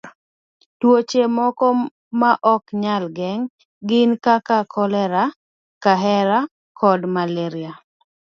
Tuoche 0.79 1.23
moko 1.37 1.67
ma 2.19 2.31
ok 2.53 2.63
nyal 2.83 3.03
geng' 3.17 3.47
gin 3.87 4.11
kaka 4.25 4.57
kolera, 4.73 5.23
kahera, 5.83 6.39
kod 6.79 7.01
malaria. 7.15 7.71